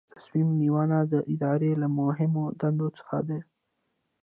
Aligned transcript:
تصمیم 0.13 0.47
نیونه 0.59 0.99
د 1.11 1.13
ادارې 1.33 1.71
له 1.81 1.87
مهمو 1.99 2.45
دندو 2.59 2.87
څخه 2.97 3.17
ده. 3.27 3.39